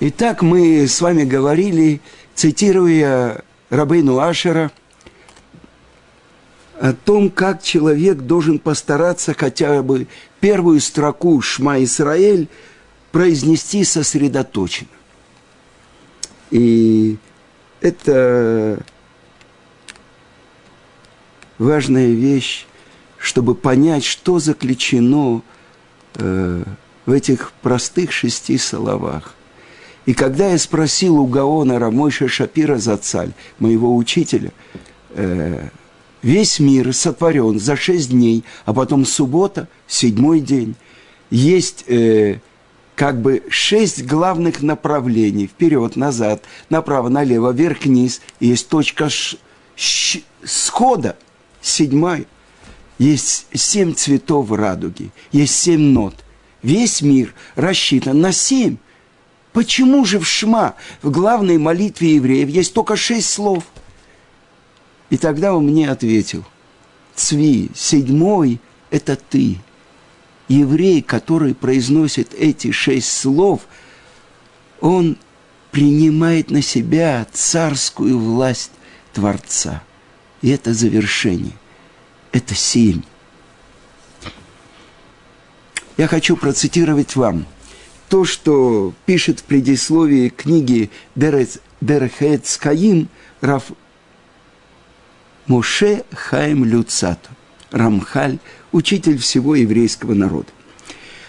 Итак, 0.00 0.42
мы 0.42 0.86
с 0.86 1.00
вами 1.00 1.24
говорили, 1.24 2.00
цитируя 2.36 3.42
Рабейну 3.68 4.20
Ашера, 4.20 4.70
о 6.78 6.92
том, 6.92 7.30
как 7.30 7.64
человек 7.64 8.18
должен 8.18 8.60
постараться 8.60 9.34
хотя 9.34 9.82
бы 9.82 10.06
первую 10.38 10.78
строку 10.78 11.40
«Шма 11.40 11.82
Исраэль» 11.82 12.46
произнести 13.10 13.82
сосредоточенно. 13.82 14.88
И 16.52 17.16
это 17.80 18.84
важная 21.58 22.12
вещь, 22.12 22.66
чтобы 23.18 23.56
понять, 23.56 24.04
что 24.04 24.38
заключено 24.38 25.42
э, 26.14 26.62
в 27.04 27.10
этих 27.10 27.50
простых 27.62 28.12
шести 28.12 28.58
словах. 28.58 29.34
И 30.08 30.14
когда 30.14 30.52
я 30.52 30.56
спросил 30.56 31.18
у 31.18 31.26
Гаона 31.26 31.78
Рамойша 31.78 32.28
Шапира 32.28 32.78
Зацаль, 32.78 33.34
моего 33.58 33.94
учителя, 33.94 34.52
э, 35.10 35.68
весь 36.22 36.60
мир 36.60 36.94
сотворен 36.94 37.60
за 37.60 37.76
шесть 37.76 38.08
дней, 38.08 38.42
а 38.64 38.72
потом 38.72 39.04
суббота, 39.04 39.68
седьмой 39.86 40.40
день. 40.40 40.76
Есть 41.28 41.84
э, 41.88 42.38
как 42.94 43.20
бы 43.20 43.42
шесть 43.50 44.06
главных 44.06 44.62
направлений. 44.62 45.46
Вперед, 45.46 45.94
назад, 45.96 46.42
направо, 46.70 47.10
налево, 47.10 47.52
вверх, 47.52 47.84
вниз. 47.84 48.22
Есть 48.40 48.70
точка 48.70 49.10
ш, 49.10 49.36
ш, 49.76 50.20
схода, 50.42 51.18
седьмая. 51.60 52.24
Есть 52.98 53.46
семь 53.52 53.92
цветов 53.92 54.50
радуги, 54.52 55.10
есть 55.32 55.54
семь 55.54 55.92
нот. 55.92 56.14
Весь 56.62 57.02
мир 57.02 57.34
рассчитан 57.56 58.22
на 58.22 58.32
семь. 58.32 58.78
Почему 59.58 60.04
же 60.04 60.20
в 60.20 60.24
Шма, 60.24 60.76
в 61.02 61.10
главной 61.10 61.58
молитве 61.58 62.14
евреев, 62.14 62.48
есть 62.48 62.72
только 62.74 62.94
шесть 62.94 63.28
слов? 63.28 63.64
И 65.10 65.16
тогда 65.16 65.52
он 65.52 65.66
мне 65.66 65.90
ответил, 65.90 66.44
Цви, 67.16 67.68
седьмой– 67.74 68.60
это 68.90 69.16
ты. 69.16 69.58
Еврей, 70.46 71.02
который 71.02 71.56
произносит 71.56 72.34
эти 72.34 72.70
шесть 72.70 73.10
слов, 73.10 73.62
он 74.80 75.18
принимает 75.72 76.52
на 76.52 76.62
себя 76.62 77.26
царскую 77.32 78.16
власть 78.16 78.70
Творца. 79.12 79.82
И 80.40 80.50
это 80.50 80.72
завершение. 80.72 81.58
Это 82.30 82.54
семь. 82.54 83.02
Я 85.96 86.06
хочу 86.06 86.36
процитировать 86.36 87.16
вам 87.16 87.44
то, 88.08 88.24
что 88.24 88.94
пишет 89.06 89.40
в 89.40 89.44
предисловии 89.44 90.30
книги 90.30 90.90
Дерехет 91.14 92.46
Скаим 92.46 93.08
Раф 93.40 93.70
Моше 95.46 96.04
Хаим 96.12 96.64
Люцату, 96.64 97.30
Рамхаль, 97.70 98.38
учитель 98.72 99.18
всего 99.18 99.54
еврейского 99.54 100.14
народа. 100.14 100.48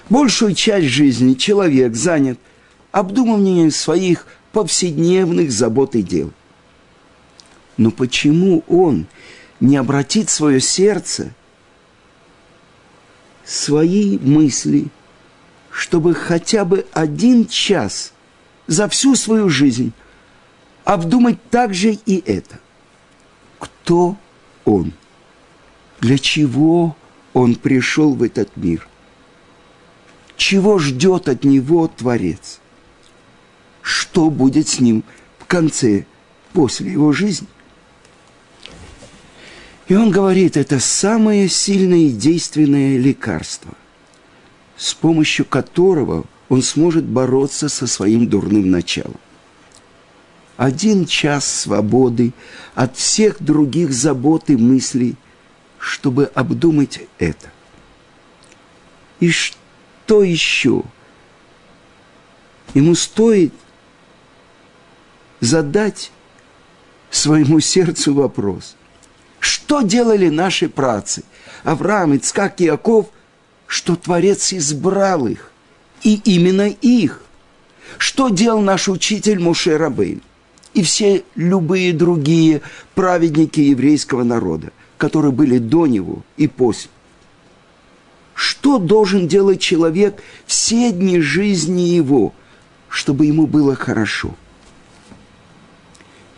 Большую 0.10 0.56
часть 0.56 0.88
жизни 0.88 1.36
человек 1.36 1.96
занят 1.96 2.40
обдумыванием 2.92 3.72
своих 3.72 4.26
повседневных 4.52 5.52
забот 5.52 5.96
и 5.96 6.02
дел. 6.02 6.32
Но 7.78 7.92
почему 7.92 8.64
он 8.68 9.06
не 9.60 9.78
обратит 9.78 10.30
свое 10.30 10.60
сердце, 10.60 11.34
свои 13.46 14.18
мысли, 14.18 14.90
чтобы 15.72 16.14
хотя 16.16 16.66
бы 16.66 16.86
один 16.94 17.48
час 17.48 18.14
за 18.68 18.88
всю 18.88 19.16
свою 19.16 19.50
жизнь 19.50 19.94
обдумать 20.84 21.50
также 21.50 21.92
и 21.94 22.24
это– 22.26 22.60
кто 23.90 24.18
он, 24.66 24.94
для 26.00 26.20
чего 26.20 26.96
он 27.34 27.56
пришел 27.56 28.14
в 28.14 28.22
этот 28.22 28.56
мир, 28.56 28.88
чего 30.38 30.78
ждет 30.78 31.28
от 31.28 31.44
него 31.44 31.88
Творец, 31.88 32.60
что 33.82 34.30
будет 34.30 34.68
с 34.68 34.80
ним 34.80 35.04
в 35.40 35.46
конце, 35.46 36.06
после 36.54 36.92
его 36.92 37.12
жизни. 37.12 37.48
И 39.88 39.96
он 39.96 40.12
говорит, 40.12 40.56
это 40.56 40.80
самое 40.80 41.50
сильное 41.50 41.98
и 41.98 42.12
действенное 42.12 42.98
лекарство, 42.98 43.74
с 44.80 44.96
помощью 44.96 45.46
которого 45.46 46.24
он 46.50 46.64
сможет 46.64 47.06
бороться 47.06 47.70
со 47.70 47.86
своим 47.86 48.28
дурным 48.28 48.72
началом 48.72 49.20
один 50.60 51.06
час 51.06 51.50
свободы 51.62 52.34
от 52.76 52.98
всех 52.98 53.42
других 53.42 53.94
забот 53.94 54.50
и 54.50 54.58
мыслей, 54.58 55.16
чтобы 55.78 56.26
обдумать 56.26 57.00
это. 57.18 57.50
И 59.22 59.32
что 59.32 60.22
еще? 60.22 60.84
Ему 62.74 62.94
стоит 62.94 63.54
задать 65.40 66.12
своему 67.10 67.62
сердцу 67.62 68.14
вопрос. 68.14 68.76
Что 69.40 69.82
делали 69.82 70.28
наши 70.28 70.68
працы? 70.68 71.24
Авраам, 71.64 72.18
Ицкак 72.18 72.60
Яков, 72.60 73.08
что 73.70 73.96
Творец 73.96 74.52
избрал 74.52 75.28
их, 75.28 75.54
и 76.04 76.16
именно 76.26 76.68
их. 76.68 77.22
Что 77.98 78.28
делал 78.28 78.60
наш 78.60 78.90
учитель 78.90 79.40
Муше 79.40 79.78
Рабейн? 79.78 80.22
и 80.74 80.84
все 80.84 81.24
любые 81.36 81.94
другие 81.94 82.62
праведники 82.96 83.60
еврейского 83.60 84.24
народа, 84.24 84.72
которые 84.98 85.32
были 85.32 85.58
до 85.58 85.88
него 85.88 86.24
и 86.38 86.48
после. 86.48 86.90
Что 88.34 88.78
должен 88.78 89.28
делать 89.28 89.60
человек 89.60 90.22
все 90.46 90.92
дни 90.92 91.20
жизни 91.20 91.82
его, 91.82 92.34
чтобы 92.88 93.26
ему 93.26 93.48
было 93.48 93.76
хорошо? 93.76 94.36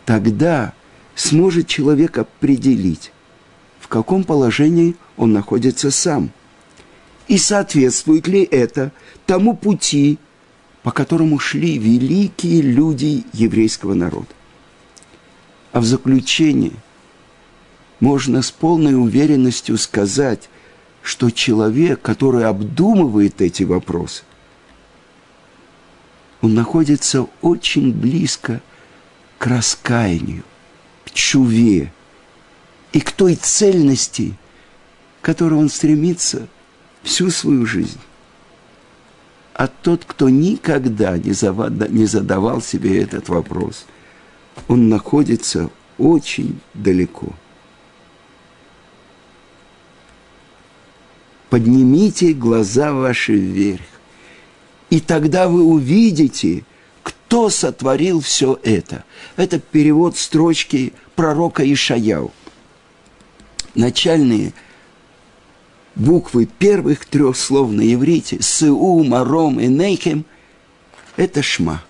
Тогда 0.06 0.74
сможет 1.16 1.68
человек 1.68 2.18
определить, 2.18 3.12
в 3.80 3.88
каком 3.88 4.24
положении 4.24 4.96
он 5.18 5.34
находится 5.34 5.92
сам. 5.92 6.32
И 7.32 7.38
соответствует 7.38 8.28
ли 8.28 8.44
это 8.44 8.92
тому 9.26 9.56
пути, 9.56 10.18
по 10.84 10.92
которому 10.92 11.40
шли 11.40 11.78
великие 11.78 12.62
люди 12.62 13.24
еврейского 13.32 13.94
народа. 13.94 14.28
А 15.72 15.80
в 15.80 15.86
заключение 15.86 16.74
можно 18.02 18.42
с 18.42 18.52
полной 18.52 19.02
уверенностью 19.02 19.78
сказать, 19.78 20.50
что 21.02 21.30
человек, 21.30 22.02
который 22.02 22.44
обдумывает 22.44 23.42
эти 23.42 23.64
вопросы, 23.64 24.24
он 26.42 26.54
находится 26.54 27.28
очень 27.42 27.94
близко 27.94 28.62
к 29.38 29.48
раскаянию, 29.48 30.44
к 31.06 31.12
чуве 31.12 31.94
и 32.92 33.00
к 33.00 33.14
той 33.14 33.36
цельности, 33.36 34.38
к 35.22 35.26
которой 35.26 35.54
он 35.54 35.70
стремится 35.70 36.50
всю 37.04 37.30
свою 37.30 37.66
жизнь. 37.66 38.00
А 39.54 39.68
тот, 39.68 40.06
кто 40.06 40.30
никогда 40.30 41.18
не, 41.18 42.06
задавал 42.06 42.62
себе 42.62 43.02
этот 43.02 43.30
вопрос, 43.30 43.86
он 44.68 44.90
находится 44.90 45.70
очень 45.98 46.60
далеко. 46.74 47.28
Поднимите 51.50 52.34
глаза 52.34 52.94
ваши 52.94 53.34
вверх, 53.34 53.82
и 54.90 55.00
тогда 55.02 55.50
вы 55.50 55.64
увидите, 55.64 56.64
кто 57.04 57.50
сотворил 57.50 58.22
все 58.22 58.58
это. 58.64 59.04
Это 59.36 59.60
перевод 59.60 60.18
строчки 60.18 60.94
пророка 61.16 61.62
Ишаяу. 61.72 62.32
Начальные– 63.76 64.54
буквы 65.96 66.46
первых 66.46 67.06
трех 67.06 67.36
слов 67.36 67.72
на 67.72 67.82
иврите, 67.94 68.42
Сыу, 68.42 69.04
Маром 69.04 69.60
и 69.60 69.68
Нейхем, 69.68 70.26
это 71.18 71.42
Шма. 71.42 71.84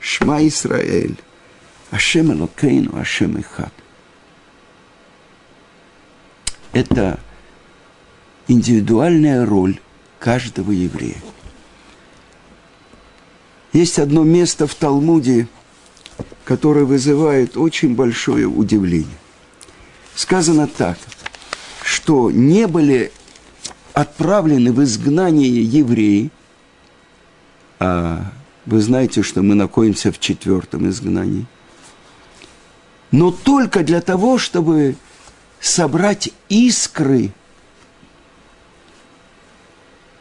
Шма 0.00 0.46
Исраэль, 0.46 1.16
Ашем 1.90 2.32
Элокейну, 2.32 2.96
Ашем 2.98 3.40
Ихад. 3.40 3.72
Это 6.72 7.20
индивидуальная 8.48 9.44
роль 9.44 9.78
каждого 10.18 10.72
еврея. 10.72 11.22
Есть 13.72 13.98
одно 13.98 14.22
место 14.22 14.66
в 14.66 14.74
Талмуде, 14.74 15.48
которое 16.44 16.84
вызывает 16.84 17.56
очень 17.56 17.94
большое 17.94 18.46
удивление 18.46 19.21
сказано 20.14 20.66
так, 20.66 20.98
что 21.82 22.30
не 22.30 22.66
были 22.66 23.12
отправлены 23.92 24.72
в 24.72 24.82
изгнание 24.82 25.62
евреи 25.62 26.30
А 27.84 28.32
вы 28.64 28.80
знаете, 28.80 29.24
что 29.24 29.42
мы 29.42 29.56
находимся 29.56 30.12
в 30.12 30.20
четвертом 30.20 30.88
изгнании. 30.88 31.46
Но 33.10 33.32
только 33.32 33.82
для 33.82 34.00
того, 34.00 34.38
чтобы 34.38 34.94
собрать 35.58 36.30
искры, 36.48 37.32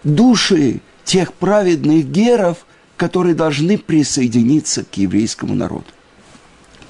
души 0.04 0.82
тех 1.04 1.34
праведных 1.34 2.06
геров, 2.06 2.66
которые 2.98 3.36
должны 3.36 3.78
присоединиться 3.78 4.84
к 4.84 4.98
еврейскому 4.98 5.54
народу. 5.54 5.86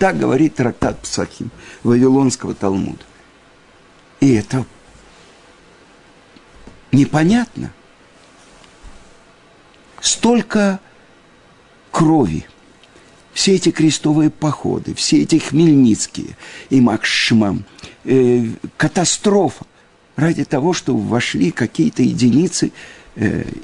Так 0.01 0.17
говорит 0.17 0.55
трактат 0.55 0.99
Псахим 1.03 1.51
Вавилонского 1.83 2.55
Талмуда. 2.55 3.03
И 4.19 4.33
это 4.33 4.65
непонятно. 6.91 7.71
Столько 10.01 10.79
крови, 11.91 12.47
все 13.31 13.53
эти 13.53 13.69
крестовые 13.69 14.31
походы, 14.31 14.95
все 14.95 15.21
эти 15.21 15.37
хмельницкие 15.37 16.35
и 16.71 16.81
Макшмам, 16.81 17.63
э, 18.03 18.47
катастрофа 18.77 19.67
ради 20.15 20.45
того, 20.45 20.73
чтобы 20.73 21.01
вошли 21.01 21.51
какие-то 21.51 22.01
единицы 22.01 22.71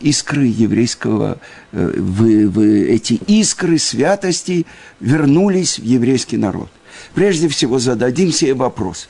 искры 0.01 0.45
еврейского, 0.45 1.39
э, 1.71 1.93
в, 1.95 2.47
в 2.49 2.59
эти 2.59 3.13
искры 3.27 3.77
святости 3.77 4.65
вернулись 4.99 5.79
в 5.79 5.83
еврейский 5.83 6.37
народ. 6.37 6.69
Прежде 7.13 7.47
всего 7.47 7.79
зададим 7.79 8.31
себе 8.31 8.53
вопрос. 8.53 9.07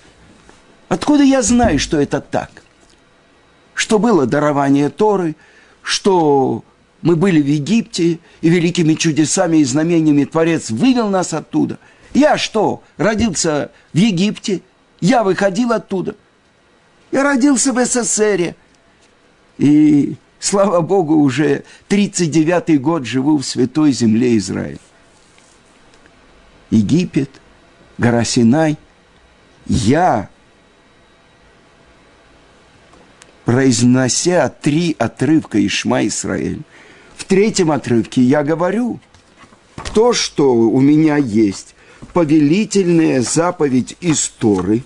Откуда 0.89 1.23
я 1.23 1.41
знаю, 1.41 1.79
что 1.79 1.99
это 1.99 2.21
так? 2.21 2.49
Что 3.73 3.99
было 3.99 4.25
дарование 4.25 4.89
Торы, 4.89 5.35
что 5.81 6.63
мы 7.01 7.15
были 7.15 7.41
в 7.41 7.47
Египте, 7.47 8.19
и 8.41 8.49
великими 8.49 8.93
чудесами 8.93 9.57
и 9.57 9.63
знамениями 9.63 10.25
Творец 10.25 10.69
вывел 10.69 11.09
нас 11.09 11.33
оттуда. 11.33 11.79
Я 12.13 12.37
что, 12.37 12.83
родился 12.97 13.71
в 13.93 13.97
Египте? 13.97 14.61
Я 14.99 15.23
выходил 15.23 15.71
оттуда. 15.71 16.15
Я 17.11 17.23
родился 17.23 17.73
в 17.73 17.85
СССР. 17.85 18.55
И, 19.57 20.15
слава 20.39 20.81
Богу, 20.81 21.15
уже 21.15 21.63
39-й 21.89 22.77
год 22.77 23.05
живу 23.05 23.37
в 23.37 23.45
святой 23.45 23.91
земле 23.91 24.37
Израиля. 24.37 24.79
Египет, 26.69 27.29
гора 27.97 28.23
Синай. 28.23 28.77
Я, 29.65 30.29
произнося 33.45 34.49
три 34.49 34.95
отрывка 34.97 35.65
Ишма 35.65 36.05
Исраэль, 36.07 36.61
в 37.15 37.25
третьем 37.25 37.71
отрывке 37.71 38.21
я 38.21 38.43
говорю, 38.43 38.99
то, 39.93 40.13
что 40.13 40.53
у 40.53 40.79
меня 40.79 41.17
есть, 41.17 41.75
повелительная 42.13 43.21
заповедь 43.21 43.97
истории, 43.99 44.83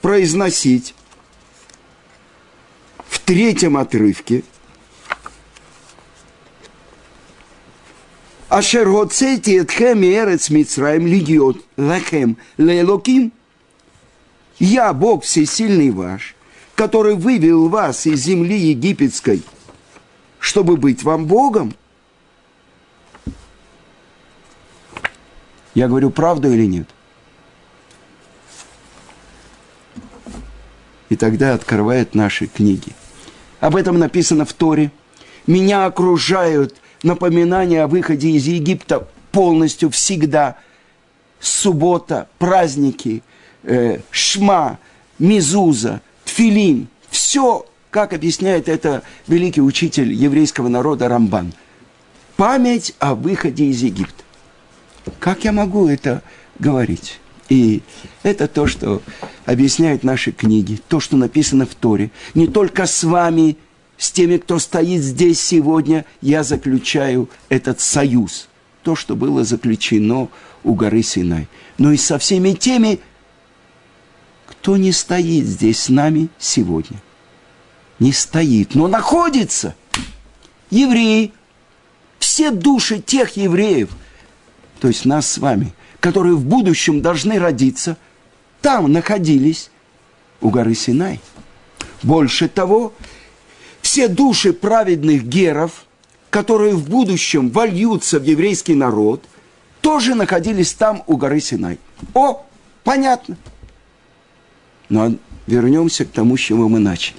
произносить 0.00 0.94
третьем 3.24 3.76
отрывке 3.76 4.44
Ашер 8.48 8.88
хоцейти 8.88 9.58
этхем 9.58 10.02
и 10.02 10.12
эрец 10.12 10.50
Мицраем 10.50 11.06
льет 11.06 11.56
лахем 11.76 12.36
лелоким. 12.56 13.32
Я, 14.58 14.92
Бог 14.92 15.24
всесильный 15.24 15.90
ваш, 15.90 16.36
который 16.76 17.16
вывел 17.16 17.68
вас 17.68 18.06
из 18.06 18.20
земли 18.20 18.56
египетской– 18.56 19.42
чтобы 20.44 20.76
быть 20.76 21.02
вам 21.02 21.24
Богом. 21.24 21.74
Я 25.74 25.88
говорю 25.88 26.10
правду 26.10 26.52
или 26.52 26.66
нет? 26.66 26.86
И 31.08 31.16
тогда 31.16 31.54
открывают 31.54 32.14
наши 32.14 32.46
книги. 32.46 32.92
Об 33.64 33.76
этом 33.76 33.98
написано 33.98 34.44
в 34.44 34.52
Торе. 34.52 34.90
Меня 35.46 35.86
окружают 35.86 36.74
напоминания 37.02 37.82
о 37.82 37.88
выходе 37.88 38.28
из 38.28 38.46
Египта 38.46 39.08
полностью 39.32 39.88
всегда. 39.88 40.58
Суббота, 41.40 42.28
праздники, 42.38 43.22
э, 43.62 44.00
шма, 44.10 44.78
мизуза, 45.18 46.02
тфилин. 46.26 46.88
Все 47.08 47.64
как 47.90 48.12
объясняет 48.12 48.68
это 48.68 49.02
великий 49.28 49.62
учитель 49.62 50.12
еврейского 50.12 50.68
народа 50.68 51.08
Рамбан. 51.08 51.54
Память 52.36 52.94
о 52.98 53.14
выходе 53.14 53.64
из 53.64 53.80
Египта. 53.80 54.24
Как 55.18 55.44
я 55.44 55.52
могу 55.52 55.88
это 55.88 56.22
говорить? 56.58 57.18
И 57.48 57.82
это 58.22 58.48
то, 58.48 58.66
что 58.66 59.02
объясняют 59.44 60.02
наши 60.02 60.32
книги, 60.32 60.80
то, 60.88 61.00
что 61.00 61.16
написано 61.16 61.66
в 61.66 61.74
Торе. 61.74 62.10
Не 62.34 62.46
только 62.46 62.86
с 62.86 63.04
вами, 63.04 63.56
с 63.98 64.10
теми, 64.10 64.38
кто 64.38 64.58
стоит 64.58 65.02
здесь 65.02 65.40
сегодня, 65.40 66.04
я 66.20 66.42
заключаю 66.42 67.28
этот 67.48 67.80
союз. 67.80 68.48
То, 68.82 68.96
что 68.96 69.16
было 69.16 69.44
заключено 69.44 70.28
у 70.62 70.74
горы 70.74 71.02
Синай. 71.02 71.48
Но 71.78 71.92
и 71.92 71.96
со 71.96 72.18
всеми 72.18 72.52
теми, 72.52 73.00
кто 74.46 74.76
не 74.76 74.92
стоит 74.92 75.46
здесь 75.46 75.80
с 75.80 75.88
нами 75.88 76.28
сегодня 76.38 77.00
не 77.98 78.12
стоит, 78.12 78.74
но 78.74 78.88
находится. 78.88 79.74
Евреи, 80.70 81.32
все 82.18 82.50
души 82.50 83.00
тех 83.00 83.36
евреев, 83.36 83.90
то 84.80 84.88
есть 84.88 85.04
нас 85.04 85.28
с 85.28 85.38
вами, 85.38 85.72
которые 86.04 86.34
в 86.34 86.44
будущем 86.44 87.00
должны 87.00 87.38
родиться, 87.38 87.96
там 88.60 88.92
находились 88.92 89.70
у 90.42 90.50
горы 90.50 90.74
Синай. 90.74 91.18
Больше 92.02 92.46
того, 92.46 92.92
все 93.80 94.08
души 94.08 94.52
праведных 94.52 95.24
геров, 95.24 95.86
которые 96.28 96.74
в 96.74 96.90
будущем 96.90 97.48
вольются 97.48 98.18
в 98.18 98.24
еврейский 98.24 98.74
народ, 98.74 99.24
тоже 99.80 100.14
находились 100.14 100.74
там 100.74 101.02
у 101.06 101.16
горы 101.16 101.40
Синай. 101.40 101.78
О, 102.12 102.44
понятно. 102.82 103.38
Но 104.90 105.14
вернемся 105.46 106.04
к 106.04 106.10
тому, 106.10 106.36
с 106.36 106.40
чего 106.40 106.68
мы 106.68 106.80
начали. 106.80 107.16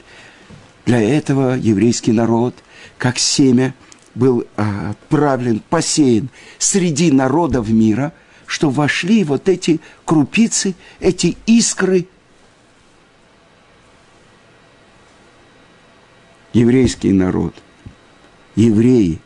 Для 0.85 1.01
этого 1.01 1.55
еврейский 1.55 2.11
народ, 2.11 2.53
как 2.99 3.17
семя, 3.17 3.73
был 4.13 4.45
а, 4.55 4.91
отправлен, 4.91 5.63
посеян 5.71 6.29
среди 6.59 7.11
народов 7.11 7.67
мира, 7.67 8.13
что 8.45 8.69
вошли 8.69 9.23
вот 9.23 9.49
эти 9.49 9.79
крупицы, 10.05 10.75
эти 10.99 11.37
искры. 11.45 12.07
Еврейский 16.53 17.11
народ, 17.11 17.53
евреи 18.55 19.19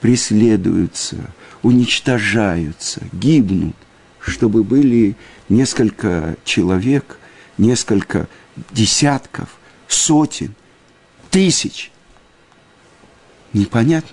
преследуются, 0.00 1.16
уничтожаются, 1.62 3.02
гибнут, 3.12 3.76
чтобы 4.18 4.64
были 4.64 5.16
несколько 5.48 6.36
человек, 6.44 7.18
несколько 7.58 8.28
десятков, 8.72 9.58
сотен, 9.86 10.54
тысяч. 11.30 11.90
Непонятно. 13.52 14.10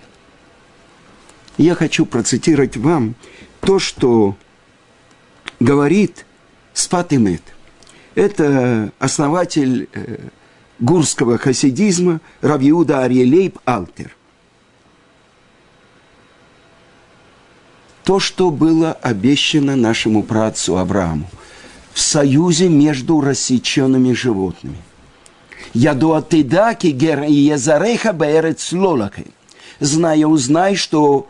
Я 1.58 1.76
хочу 1.76 2.06
процитировать 2.06 2.78
вам 2.78 3.16
то, 3.62 3.80
что 3.80 4.36
говорит 5.60 6.26
Спатимет. 6.74 7.42
Это 8.16 8.92
основатель 9.00 9.90
э, 9.94 10.18
гурского 10.80 11.38
хасидизма 11.38 12.20
Равиуда 12.42 13.04
Арьелейб 13.04 13.60
Алтер. 13.66 14.16
То, 18.04 18.20
что 18.20 18.52
было 18.52 18.94
обещано 18.94 19.76
нашему 19.76 20.24
працу 20.24 20.78
Аврааму– 20.78 21.30
в 21.96 22.02
союзе 22.02 22.68
между 22.68 23.22
рассеченными 23.22 24.12
животными. 24.12 24.76
Яду 25.74 26.14
атыдаки 26.14 26.88
гер 26.88 27.24
и 27.24 27.32
езареха 27.32 28.12
бэрец 28.12 28.74
лолакой. 28.74 29.28
Зная, 29.80 30.28
узнай, 30.28 30.76
что 30.76 31.30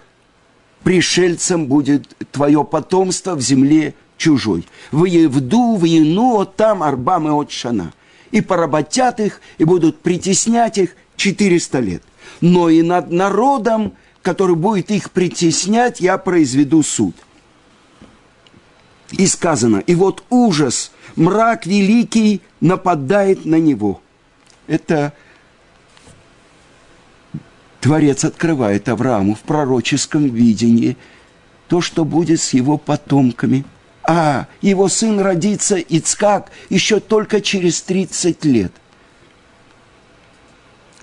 пришельцем 0.86 1.66
будет 1.66 2.16
твое 2.32 2.64
потомство 2.64 3.34
в 3.34 3.42
земле 3.42 3.96
чужой. 4.18 4.68
Выевду, 4.92 5.74
выену, 5.74 6.46
там 6.46 6.84
арбам 6.84 7.28
и 7.28 7.32
отшана. 7.32 7.92
И 8.30 8.40
поработят 8.40 9.20
их, 9.20 9.42
и 9.58 9.64
будут 9.64 10.00
притеснять 10.02 10.78
их 10.78 10.96
400 11.16 11.80
лет. 11.80 12.04
Но 12.40 12.70
и 12.70 12.84
над 12.84 13.12
народом, 13.12 13.94
который 14.22 14.56
будет 14.56 14.92
их 14.92 15.10
притеснять, 15.10 16.02
я 16.02 16.20
произведу 16.20 16.84
суд. 16.84 17.16
И 19.10 19.26
сказано, 19.26 19.78
и 19.78 19.96
вот 19.96 20.24
ужас, 20.30 20.92
мрак 21.16 21.66
великий 21.66 22.42
нападает 22.62 23.44
на 23.44 23.56
него. 23.56 24.02
Это 24.68 25.14
Творец 27.86 28.26
открывает 28.26 28.90
Аврааму 28.90 29.36
в 29.36 29.42
пророческом 29.42 30.26
видении 30.26 30.98
то, 31.68 31.82
что 31.82 32.04
будет 32.04 32.42
с 32.42 32.56
его 32.56 32.80
потомками. 32.80 33.64
А 34.02 34.48
его 34.60 34.90
сын 34.90 35.20
родится, 35.20 35.76
Ицкак, 35.76 36.50
еще 36.72 37.00
только 37.00 37.42
через 37.42 37.84
30 37.84 38.44
лет. 38.46 38.72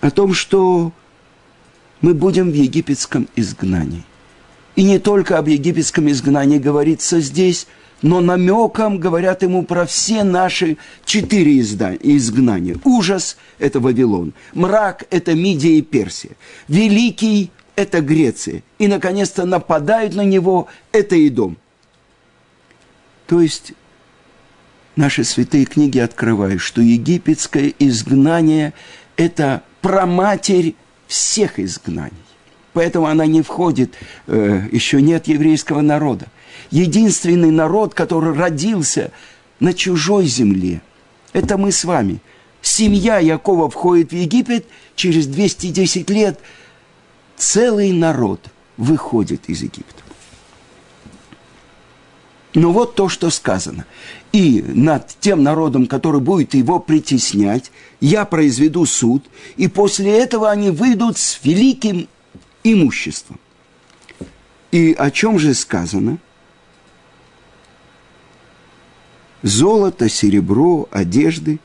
О 0.01 0.11
том, 0.11 0.35
что 0.35 0.91
мы 2.01 2.15
будем 2.15 2.51
в 2.51 2.55
египетском 2.55 3.29
изгнании. 3.37 4.03
И 4.75 4.83
не 4.83 4.99
только 4.99 5.39
об 5.39 5.47
египетском 5.47 6.11
изгнании 6.11 6.59
говорится 6.59 7.21
здесь, 7.21 7.69
но 8.03 8.21
намеком 8.21 8.99
говорят 8.99 9.43
ему 9.43 9.65
про 9.65 9.87
все 9.87 10.25
наши 10.25 10.77
четыре 11.05 11.61
изгнания. 11.61 12.77
Ужас– 12.85 13.37
это 13.59 13.81
Вавилон, 13.81 14.35
мрак– 14.53 15.05
это 15.11 15.35
Мидия 15.35 15.79
и 15.79 15.83
Персия, 15.83 16.33
великий– 16.69 17.51
это 17.77 18.01
Греция, 18.01 18.63
и, 18.79 18.89
наконец-то, 18.89 19.47
нападают 19.47 20.15
на 20.15 20.25
него– 20.25 20.67
это 20.93 21.27
Идом. 21.27 21.57
То 23.27 23.41
есть, 23.41 23.73
наши 24.97 25.25
святые 25.25 25.65
книги 25.65 25.99
открывают, 25.99 26.61
что 26.61 26.83
египетское 26.83 27.73
изгнание– 27.79 28.75
это 29.17 29.63
проматерь 29.81 30.75
всех 31.07 31.59
изгнаний. 31.59 32.13
Поэтому 32.73 33.07
она 33.07 33.27
не 33.27 33.43
входит, 33.43 33.95
э, 34.27 34.69
еще 34.73 35.03
нет 35.03 35.29
еврейского 35.29 35.81
народа– 35.81 36.27
единственный 36.73 37.51
народ, 37.51 37.95
который 37.95 38.35
родился 38.35 39.13
на 39.61 39.73
чужой 39.75 40.27
земле. 40.27 40.83
Это 41.33 41.57
мы 41.57 41.71
с 41.71 41.85
вами. 41.85 42.21
Семья 42.61 43.19
Якова 43.19 43.71
входит 43.71 44.11
в 44.11 44.15
Египет, 44.15 44.67
через 44.97 45.27
210 45.27 46.11
лет 46.11 46.41
целый 47.37 47.93
народ 47.93 48.41
выходит 48.77 49.49
из 49.49 49.63
Египта. 49.63 50.03
Но 52.55 52.71
вот 52.71 52.95
то, 52.95 53.09
что 53.09 53.31
сказано. 53.31 53.87
И 54.33 54.63
над 54.63 55.09
тем 55.21 55.43
народом, 55.43 55.87
который 55.87 56.21
будет 56.21 56.55
его 56.55 56.79
притеснять, 56.81 57.73
я 58.01 58.25
произведу 58.25 58.85
суд, 58.85 59.25
и 59.57 59.69
после 59.69 60.19
этого 60.19 60.51
они 60.51 60.71
выйдут 60.71 61.17
с 61.17 61.41
великим 61.43 62.09
имуществом. 62.65 63.39
И 64.71 64.93
о 64.93 65.11
чем 65.11 65.39
же 65.39 65.55
сказано– 65.55 66.19
золото, 69.43 70.09
серебро, 70.09 70.89
одежды. 70.91 71.59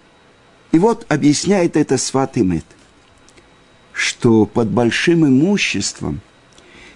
И 0.72 0.80
вот 0.80 1.06
объясняет 1.10 1.78
это 1.78 1.98
Сват 1.98 2.38
Имет, 2.38 2.66
что 3.94 4.46
под 4.46 4.70
большим 4.70 5.26
имуществом 5.26 6.20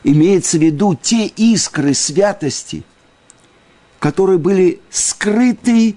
имеется 0.03 0.58
в 0.58 0.62
виду 0.62 0.98
те 1.01 1.27
искры 1.27 1.93
святости, 1.93 2.84
которые 4.00 4.39
были 4.39 4.81
скрыты 4.89 5.96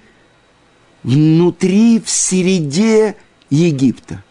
внутри, 1.03 2.01
в 2.01 2.09
середе 2.09 3.17
Египта. 3.51 4.23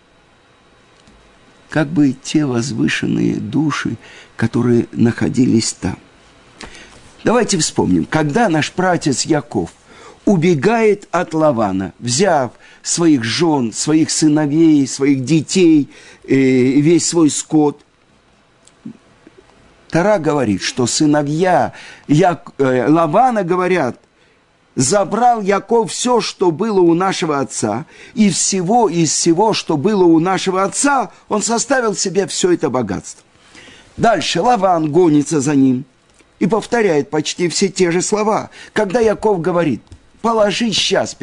Как 1.74 1.88
бы 1.88 2.14
те 2.14 2.46
возвышенные 2.46 3.38
души, 3.38 3.98
которые 4.36 4.86
находились 4.92 5.74
там. 5.74 5.98
Давайте 7.24 7.58
вспомним, 7.58 8.06
когда 8.06 8.48
наш 8.48 8.72
пратец 8.72 9.24
Яков– 9.24 9.72
убегает 10.26 11.08
от 11.12 11.34
Лавана, 11.34 11.94
взяв 12.00 12.52
своих 12.82 13.24
жен, 13.24 13.74
своих 13.74 14.10
сыновей, 14.10 14.88
своих 14.88 15.24
детей, 15.24 15.90
э, 16.24 16.36
весь 16.36 17.08
свой 17.10 17.30
скот. 17.30 17.82
Тара 19.90 20.18
говорит, 20.18 20.62
что 20.62 20.88
сыновья 20.88 21.74
Я, 22.08 22.42
э, 22.58 22.88
Лавана 22.88 23.44
говорят, 23.44 24.00
забрал 24.76 25.42
Яков 25.42 25.92
все, 25.92 26.22
что 26.22 26.52
было 26.52 26.80
у 26.80 26.94
нашего 26.94 27.40
отца, 27.40 27.86
и 28.14 28.30
всего 28.30 28.90
из 28.90 29.12
всего, 29.12 29.54
что 29.54 29.78
было 29.78 30.04
у 30.04 30.20
нашего 30.20 30.64
отца, 30.64 31.12
он 31.30 31.42
составил 31.42 31.96
себе 31.96 32.28
все 32.28 32.54
это 32.54 32.70
богатство. 32.70 33.24
Дальше 33.98 34.42
Лаван 34.42 34.92
гонится 34.92 35.40
за 35.40 35.56
ним 35.56 35.86
и 36.40 36.48
повторяет 36.48 37.10
почти 37.10 37.48
все 37.48 37.70
те 37.70 37.92
же 37.92 38.02
слова. 38.02 38.50
Когда 38.74 39.00
Яков 39.00 39.42
говорит– 39.42 39.82
положи 40.24 40.72
сейчас 40.72 41.18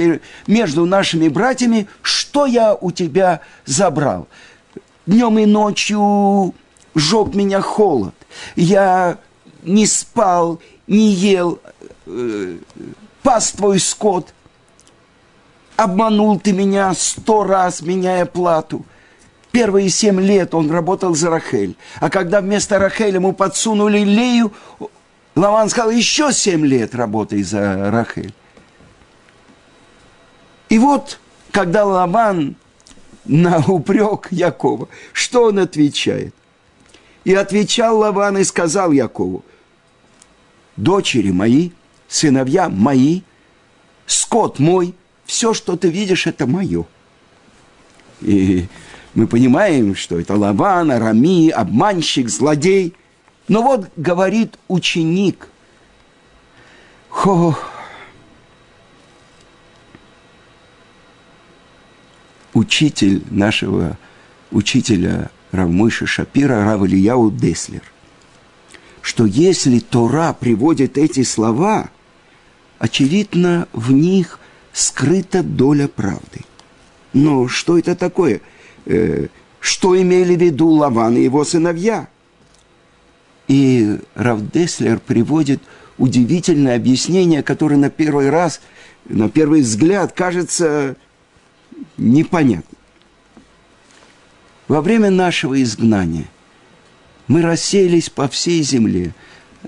между 0.47 0.85
нашими 0.85 1.28
братьями, 1.28 1.88
что 2.02 2.47
я 2.47 2.75
у 2.75 2.92
тебя 2.92 3.40
забрал. 3.64 4.28
Днем 5.07 5.38
и 5.38 5.47
ночью 5.47 6.54
жег 6.95 7.35
меня 7.35 7.62
холод. 7.62 8.14
Я 8.57 9.19
не 9.62 9.87
спал, 9.87 10.61
не 10.87 11.12
ел, 11.12 11.59
э, 12.07 12.59
пас 13.30 13.52
твой 13.52 13.78
скот. 13.78 14.34
Обманул 15.76 16.40
ты 16.40 16.52
меня 16.52 16.92
сто 16.94 17.44
раз, 17.44 17.80
меняя 17.80 18.26
плату. 18.26 18.84
Первые 19.52 19.88
семь 19.88 20.20
лет 20.20 20.52
он 20.52 20.68
работал 20.68 21.14
за 21.14 21.30
Рахель. 21.30 21.76
А 22.00 22.10
когда 22.10 22.40
вместо 22.40 22.80
Рахель 22.80 23.14
ему 23.14 23.32
подсунули 23.32 24.00
Лею, 24.00 24.52
Лаван 25.37 25.68
сказал, 25.68 25.92
еще 25.92 26.32
семь 26.32 26.66
лет 26.66 26.92
работай 26.96 27.44
за 27.44 27.92
Рахель. 27.92 28.34
И 30.68 30.80
вот, 30.80 31.20
когда 31.52 31.84
Лаван 31.84 32.56
на 33.26 33.58
упрек 33.58 34.26
Якова, 34.32 34.88
что 35.12 35.44
он 35.44 35.60
отвечает? 35.60 36.34
И 37.22 37.32
отвечал 37.32 37.99
Лаван 37.99 38.38
и 38.38 38.44
сказал 38.44 38.90
Якову, 38.90 39.44
дочери 40.76 41.30
мои, 41.30 41.70
сыновья 42.11 42.69
мои, 42.69 43.23
скот 44.07 44.59
мой, 44.59 44.95
все, 45.25 45.55
что 45.55 45.76
ты 45.76 45.88
видишь, 45.88 46.26
это 46.26 46.47
мое. 46.47 46.85
И 48.21 48.67
мы 49.14 49.26
понимаем, 49.26 49.95
что 49.95 50.19
это 50.19 50.35
Лаван, 50.35 50.90
Арами, 50.90 51.49
обманщик, 51.49 52.29
злодей. 52.29 52.95
Но 53.49 53.62
вот 53.62 53.88
говорит 53.97 54.59
ученик, 54.69 55.49
Хо, 57.09 57.57
учитель 62.55 63.23
нашего 63.31 63.97
учителя 64.50 65.31
Равмыша 65.52 66.07
Шапира, 66.07 66.64
Рав 66.64 66.85
Ильяу 66.85 67.31
Деслер, 67.31 67.83
что 69.00 69.26
если 69.26 69.79
Тора 69.79 70.33
приводит 70.33 70.99
эти 70.99 71.23
слова, 71.23 71.90
очевидно, 72.80 73.68
в 73.72 73.92
них 73.92 74.40
скрыта 74.72 75.44
доля 75.44 75.87
правды. 75.87 76.40
Но 77.12 77.46
что 77.46 77.78
это 77.78 77.94
такое? 77.94 78.40
Э, 78.87 79.28
что 79.60 80.00
имели 80.00 80.34
в 80.34 80.40
виду 80.40 80.68
Лаван 80.68 81.16
и 81.16 81.22
его 81.22 81.44
сыновья? 81.44 82.08
И 83.46 83.99
Рав 84.14 84.50
Деслер 84.50 84.99
приводит 84.99 85.62
удивительное 85.99 86.76
объяснение, 86.76 87.42
которое 87.42 87.76
на 87.76 87.90
первый 87.90 88.30
раз, 88.30 88.60
на 89.04 89.28
первый 89.28 89.60
взгляд 89.60 90.12
кажется 90.12 90.96
непонятно. 91.99 92.78
Во 94.68 94.80
время 94.80 95.10
нашего 95.10 95.60
изгнания 95.62 96.28
мы 97.26 97.42
рассеялись 97.42 98.08
по 98.08 98.28
всей 98.28 98.62
земле. 98.62 99.14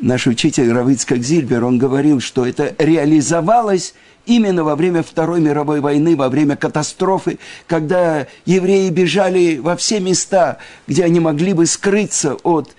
Наш 0.01 0.27
учитель 0.27 0.73
Равицкак 0.73 1.23
Зильбер, 1.23 1.65
он 1.65 1.79
говорил, 1.79 2.21
что 2.21 2.47
это 2.47 2.75
реализовалось 2.79 3.95
именно 4.25 4.65
во 4.65 4.75
время 4.75 5.03
Второй 5.03 5.41
мировой 5.41 5.81
войны, 5.81 6.17
во 6.17 6.29
время 6.29 6.57
катастрофы, 6.57 7.39
когда 7.67 8.27
евреи 8.47 8.89
бежали 8.89 9.59
во 9.59 9.77
все 9.77 10.01
места, 10.01 10.59
где 10.87 11.05
они 11.05 11.21
могли 11.21 11.53
бы 11.53 11.67
скрыться 11.67 12.35
от 12.43 12.75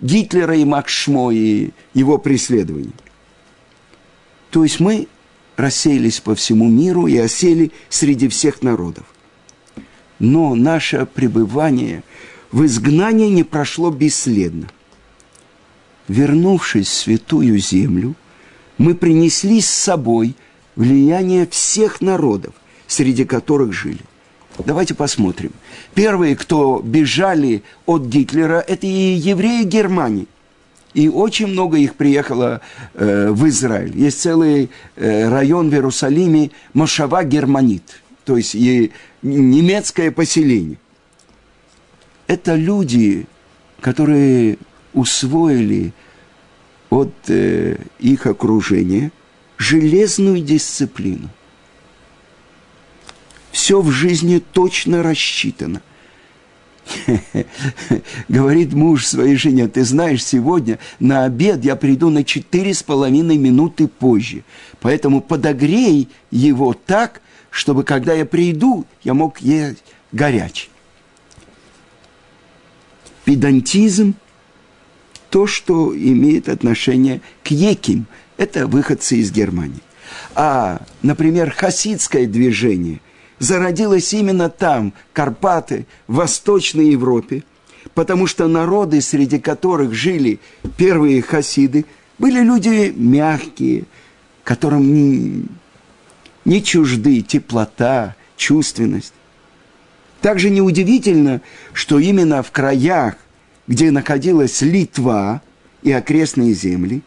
Гитлера 0.00 0.56
и 0.56 0.64
Макшмо 0.64 1.30
и 1.30 1.70
его 1.94 2.18
преследований. 2.18 2.92
То 4.50 4.62
есть 4.62 4.80
мы 4.80 5.08
рассеялись 5.56 6.20
по 6.20 6.34
всему 6.34 6.68
миру 6.68 7.06
и 7.06 7.16
осели 7.16 7.72
среди 7.88 8.28
всех 8.28 8.62
народов. 8.62 9.04
Но 10.18 10.54
наше 10.54 11.06
пребывание 11.06 12.02
в 12.52 12.64
изгнании 12.64 13.28
не 13.28 13.42
прошло 13.42 13.90
бесследно. 13.90 14.68
Вернувшись 16.08 16.88
в 16.88 16.94
святую 16.94 17.58
землю, 17.58 18.14
мы 18.78 18.94
принесли 18.94 19.60
с 19.60 19.68
собой 19.68 20.34
влияние 20.76 21.46
всех 21.46 22.00
народов, 22.00 22.54
среди 22.86 23.24
которых 23.24 23.72
жили. 23.72 24.00
Давайте 24.64 24.94
посмотрим. 24.94 25.52
Первые, 25.94 26.34
кто 26.34 26.80
бежали 26.80 27.62
от 27.86 28.06
Гитлера, 28.06 28.64
это 28.66 28.86
и 28.86 29.14
евреи 29.14 29.62
Германии– 29.64 30.26
и 30.94 31.08
очень 31.08 31.48
много 31.48 31.76
их 31.76 31.94
приехало 31.94 32.60
э, 32.94 33.30
в 33.30 33.46
Израиль. 33.48 33.96
Есть 33.96 34.20
целый 34.20 34.70
э, 34.96 35.28
район 35.28 35.70
в 35.70 35.74
Иерусалиме 35.74 36.50
Мошава 36.72 37.24
Германит, 37.24 38.02
то 38.24 38.36
есть 38.36 38.54
и 38.54 38.92
немецкое 39.22 40.10
поселение. 40.10 40.78
Это 42.26 42.54
люди, 42.54 43.26
которые 43.80 44.58
усвоили 44.92 45.92
от 46.90 47.12
э, 47.28 47.76
их 47.98 48.26
окружения 48.26 49.12
железную 49.56 50.40
дисциплину. 50.40 51.28
Все 53.50 53.80
в 53.80 53.90
жизни 53.90 54.38
точно 54.38 55.02
рассчитано. 55.02 55.82
Говорит 58.28 58.72
муж 58.72 59.06
своей 59.06 59.36
жене, 59.36 59.68
ты 59.68 59.84
знаешь, 59.84 60.24
сегодня 60.24 60.78
на 61.00 61.24
обед 61.24 61.64
я 61.64 61.76
приду 61.76 62.08
на 62.08 62.24
четыре 62.24 62.72
с 62.72 62.82
половиной 62.82 63.36
минуты 63.36 63.88
позже. 63.88 64.44
Поэтому 64.80 65.20
подогрей 65.20 66.08
его 66.30 66.72
так, 66.72 67.20
чтобы 67.50 67.82
когда 67.84 68.14
я 68.14 68.24
приду, 68.24 68.86
я 69.02 69.12
мог 69.12 69.40
есть 69.40 69.84
горячий. 70.12 70.70
Педантизм– 73.24 74.14
то, 75.30 75.46
что 75.46 75.94
имеет 75.94 76.48
отношение 76.48 77.20
к 77.44 77.48
еким. 77.50 78.06
Это 78.36 78.66
выходцы 78.66 79.16
из 79.16 79.30
Германии. 79.32 79.82
А, 80.34 80.82
например, 81.02 81.50
хасидское 81.50 82.26
движение– 82.26 83.00
зародилась 83.38 84.12
именно 84.12 84.48
там, 84.48 84.92
Карпаты, 85.12 85.86
в 86.06 86.16
Восточной 86.16 86.90
Европе, 86.90 87.44
потому 87.94 88.26
что 88.26 88.48
народы, 88.48 89.00
среди 89.00 89.38
которых 89.38 89.94
жили 89.94 90.40
первые 90.76 91.22
хасиды, 91.22 91.84
были 92.18 92.40
люди 92.40 92.92
мягкие, 92.94 93.84
которым 94.44 94.92
не, 94.92 95.44
не 96.44 96.62
чужды 96.62 97.20
теплота, 97.22 98.16
чувственность. 98.36 99.14
Также 100.20 100.50
неудивительно, 100.50 101.42
что 101.72 101.98
именно 101.98 102.42
в 102.42 102.50
краях, 102.50 103.14
где 103.68 103.90
находилась 103.90 104.62
Литва 104.62 105.42
и 105.82 105.92
окрестные 105.92 106.54
земли, 106.54 107.02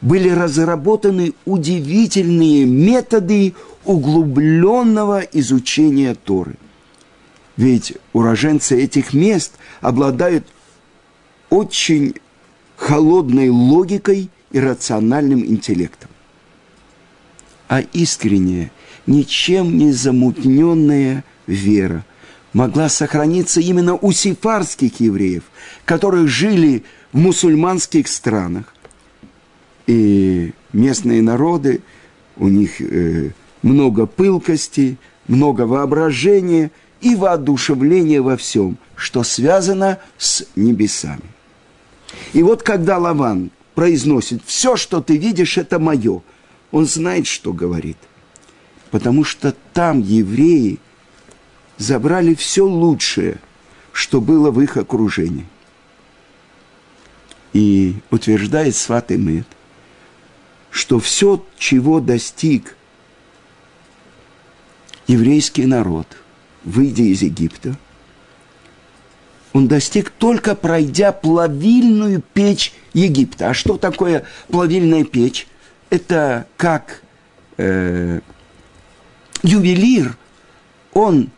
были 0.00 0.30
разработаны 0.30 1.34
удивительные 1.44 2.64
методы 2.64 3.54
углубленного 3.84 5.20
изучения 5.20 6.14
Торы. 6.14 6.54
Ведь 7.56 7.94
уроженцы 8.14 8.80
этих 8.80 9.12
мест 9.12 9.52
обладают 9.82 10.46
очень 11.50 12.14
холодной 12.76 13.50
логикой 13.50 14.30
и 14.52 14.60
рациональным 14.60 15.44
интеллектом. 15.44 16.08
А 17.68 17.80
искренняя, 17.80 18.70
ничем 19.06 19.76
не 19.76 19.92
замутненная 19.92 21.24
вера 21.46 22.04
могла 22.52 22.88
сохраниться 22.88 23.60
именно 23.60 23.94
у 23.94 24.12
сифарских 24.12 25.00
евреев, 25.00 25.44
которые 25.84 26.26
жили 26.26 26.84
в 27.12 27.18
мусульманских 27.18 28.08
странах. 28.08 28.74
И 29.86 30.52
местные 30.72 31.22
народы, 31.22 31.82
у 32.36 32.48
них 32.48 32.80
э, 32.80 33.30
много 33.62 34.06
пылкости, 34.06 34.98
много 35.26 35.62
воображения 35.62 36.70
и 37.00 37.14
воодушевления 37.14 38.22
во 38.22 38.36
всем, 38.36 38.78
что 38.94 39.22
связано 39.22 39.98
с 40.18 40.44
небесами. 40.56 41.22
И 42.32 42.42
вот 42.42 42.62
когда 42.62 42.98
Лаван 42.98 43.50
произносит 43.74 44.42
«все, 44.44 44.76
что 44.76 45.00
ты 45.00 45.16
видишь, 45.16 45.58
это 45.58 45.78
мое», 45.78 46.22
он 46.70 46.86
знает, 46.86 47.26
что 47.26 47.52
говорит. 47.52 47.96
Потому 48.90 49.24
что 49.24 49.54
там 49.72 50.00
евреи 50.00 50.78
забрали 51.80 52.34
все 52.34 52.66
лучшее, 52.66 53.38
что 53.92 54.20
было 54.20 54.50
в 54.50 54.60
их 54.60 54.76
окружении. 54.76 55.46
И 57.54 57.96
утверждает 58.10 58.76
Сват 58.76 59.10
Эмет, 59.10 59.46
что 60.70 61.00
все, 61.00 61.44
чего 61.56 62.00
достиг 62.00 62.76
еврейский 65.06 65.64
народ, 65.64 66.06
выйдя 66.64 67.02
из 67.02 67.22
Египта, 67.22 67.76
он 69.54 69.66
достиг 69.66 70.10
только 70.10 70.54
пройдя 70.54 71.12
плавильную 71.12 72.22
печь 72.34 72.74
Египта. 72.92 73.48
А 73.48 73.54
что 73.54 73.78
такое 73.78 74.26
плавильная 74.48 75.04
печь? 75.04 75.48
Это 75.88 76.46
как 76.58 77.02
э, 77.56 78.20
ювелир, 79.42 80.16
он 80.92 81.30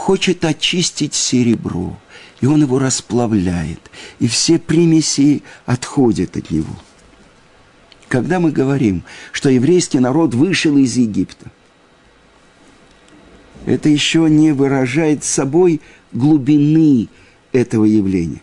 хочет 0.00 0.44
очистить 0.44 1.14
серебро, 1.14 1.98
и 2.40 2.46
он 2.46 2.62
его 2.62 2.78
расплавляет, 2.78 3.90
и 4.18 4.26
все 4.28 4.58
примеси 4.58 5.42
отходят 5.66 6.36
от 6.36 6.50
него. 6.50 6.74
Когда 8.08 8.40
мы 8.40 8.50
говорим, 8.50 9.04
что 9.30 9.50
еврейский 9.50 10.00
народ 10.00 10.34
вышел 10.34 10.76
из 10.76 10.96
Египта– 10.96 11.50
это 13.66 13.88
еще 13.88 14.28
не 14.28 14.52
выражает 14.52 15.24
собой 15.24 15.80
глубины 16.12 17.08
этого 17.52 17.84
явления. 17.84 18.42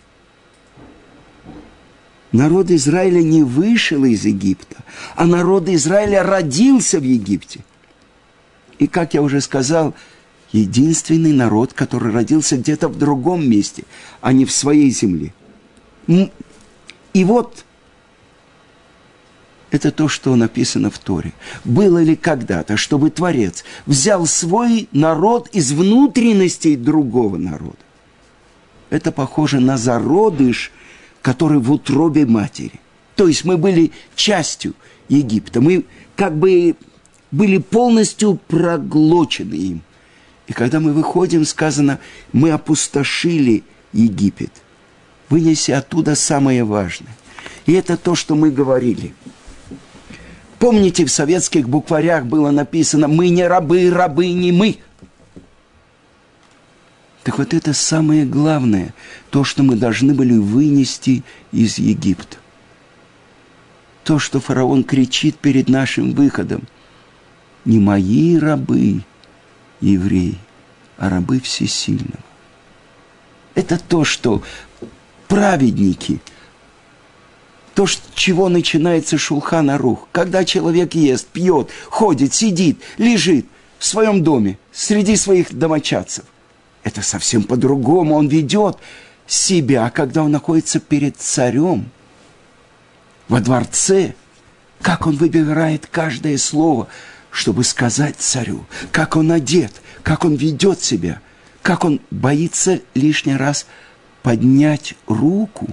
Народ 2.31 2.69
Израиля 2.69 3.21
не 3.23 3.43
вышел 3.43 4.03
из 4.05 4.25
Египта, 4.25 4.77
а 5.15 5.25
народ 5.25 5.69
Израиля 5.69 6.23
родился 6.23 6.99
в 6.99 7.03
Египте. 7.03 7.61
И, 8.79 8.85
как 8.85 9.15
я 9.15 9.21
уже 9.21 9.41
сказал, 9.41 9.95
единственный 10.57 11.33
народ, 11.33 11.73
который 11.73 12.11
родился 12.11 12.57
где-то 12.57 12.87
в 12.87 12.97
другом 12.97 13.49
месте, 13.49 13.83
а 14.21 14.33
не 14.33 14.45
в 14.45 14.51
своей 14.51 14.89
земле. 14.91 15.33
И 16.07 17.23
вот 17.23 17.65
это 19.71 19.91
то, 19.91 20.07
что 20.07 20.35
написано 20.35 20.89
в 20.89 20.97
Торе. 20.97 21.33
Было 21.65 22.01
ли 22.01 22.15
когда-то, 22.15 22.77
чтобы 22.77 23.09
Творец 23.09 23.65
взял 23.85 24.25
свой 24.25 24.87
народ 24.91 25.49
из 25.49 25.71
внутренностей 25.73 26.75
другого 26.75 27.37
народа? 27.37 27.77
Это 28.89 29.11
похоже 29.11 29.59
на 29.59 29.77
зародыш, 29.77 30.71
который 31.21 31.59
в 31.59 31.71
утробе 31.71 32.25
матери. 32.25 32.79
То 33.15 33.27
есть 33.27 33.43
мы 33.43 33.57
были 33.57 33.91
частью 34.15 34.73
Египта. 35.09 35.59
Мы 35.59 35.83
как 36.15 36.37
бы 36.37 36.75
были 37.31 37.57
полностью 37.57 38.39
проглочены 38.47 39.55
им. 39.55 39.81
И 40.47 40.53
когда 40.53 40.79
мы 40.79 40.93
выходим, 40.93 41.45
сказано, 41.45 41.99
мы 42.31 42.51
опустошили 42.51 43.63
Египет, 43.93 44.51
вынеси 45.29 45.71
оттуда 45.71 46.15
самое 46.15 46.63
важное. 46.63 47.15
И 47.65 47.73
это 47.73 47.97
то, 47.97 48.15
что 48.15 48.36
мы 48.36 48.51
говорили– 48.51 49.13
Помните, 50.60 51.05
в 51.05 51.12
советских 51.12 51.69
букварях 51.69 52.25
было 52.25 52.49
написано 52.51 53.07
«Мы 53.07 53.29
не 53.29 53.45
рабы, 53.45 53.89
рабы 53.91 54.31
не 54.31 54.51
мы». 54.51 54.77
Так 57.23 57.38
вот 57.38 57.53
это 57.53 57.73
самое 57.73 58.25
главное, 58.25 58.93
то, 59.29 59.43
что 59.43 59.62
мы 59.62 59.75
должны 59.75 60.13
были 60.13 60.38
вынести 60.38 61.23
из 61.51 61.77
Египта. 61.77 62.38
То, 64.03 64.17
что 64.17 64.39
фараон 64.39 64.83
кричит 64.83 65.36
перед 65.36 65.67
нашим 65.67 66.13
выходом. 66.13 66.63
Не 67.65 67.79
мои 67.79 68.38
рабы, 68.38 69.03
евреи, 69.81 70.37
а 70.97 71.09
рабы 71.09 71.39
всесильного. 71.39 72.19
Это 73.55 73.77
то, 73.77 74.03
что 74.03 74.43
праведники– 75.27 76.21
то, 77.77 77.85
чего 78.15 78.49
начинается 78.49 79.19
шулхана 79.19 79.77
рух. 79.77 80.07
Когда 80.11 80.43
человек 80.43 80.95
ест, 80.95 81.27
пьет, 81.27 81.69
ходит, 81.91 82.33
сидит, 82.33 82.81
лежит 82.97 83.45
в 83.77 83.85
своем 83.85 84.23
доме, 84.23 84.57
среди 84.71 85.15
своих 85.15 85.53
домочадцев. 85.53 86.25
Это 86.81 87.03
совсем 87.03 87.43
по-другому. 87.43 88.15
Он 88.15 88.27
ведет 88.29 88.77
себя, 89.27 89.91
когда 89.91 90.23
он 90.23 90.31
находится 90.31 90.79
перед 90.79 91.17
царем, 91.17 91.91
во 93.27 93.41
дворце, 93.41 94.15
как 94.81 95.05
он 95.05 95.15
выбирает 95.15 95.85
каждое 95.85 96.39
слово, 96.39 96.87
чтобы 97.38 97.63
сказать 97.63 98.15
царю, 98.17 98.65
как 98.91 99.15
он 99.15 99.32
одет, 99.32 99.71
как 100.02 100.26
он 100.26 100.34
ведет 100.34 100.82
себя, 100.82 101.21
как 101.62 101.86
он 101.86 102.02
боится 102.10 102.82
лишний 102.95 103.36
раз 103.36 103.67
поднять 104.23 104.95
руку 105.06 105.69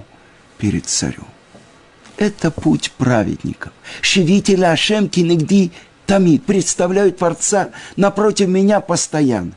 перед 0.58 0.84
царем. 0.84 1.26
Это 2.18 2.50
путь 2.50 2.92
праведников. 2.92 3.72
Шевитель 4.02 4.62
Ашем 4.66 5.08
Кинегди 5.08 5.72
Тамид 6.04 6.44
представляют 6.44 7.16
Творца 7.16 7.70
напротив 7.96 8.48
меня 8.48 8.80
постоянно. 8.80 9.52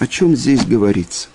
О 0.00 0.08
чем 0.08 0.34
здесь 0.34 0.66
говорится? 0.66 1.28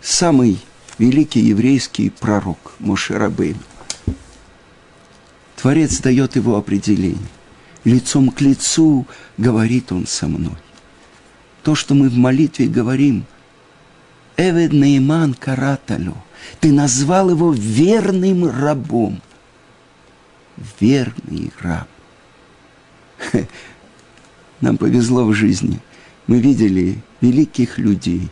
Самый 0.00 0.58
великий 0.98 1.40
еврейский 1.40 2.10
пророк 2.10 2.74
Мошерабейн 2.78 3.56
Творец 5.56 5.98
дает 5.98 6.36
его 6.36 6.56
определение. 6.56 7.18
Лицом 7.84 8.30
к 8.30 8.40
лицу 8.40 9.06
говорит 9.36 9.90
он 9.90 10.06
со 10.06 10.28
мной. 10.28 10.56
То, 11.64 11.74
что 11.74 11.94
мы 11.94 12.08
в 12.08 12.16
молитве 12.16 12.68
говорим, 12.68 13.24
Эвед 14.36 14.72
Нейман 14.72 15.34
Караталю, 15.34 16.16
ты 16.60 16.72
назвал 16.72 17.30
его 17.30 17.52
верным 17.52 18.48
рабом. 18.48 19.20
Верный 20.78 21.52
раб. 21.60 21.88
Нам 24.60 24.76
повезло 24.76 25.24
в 25.24 25.34
жизни. 25.34 25.80
Мы 26.28 26.38
видели 26.38 27.00
великих 27.20 27.78
людей. 27.78 28.28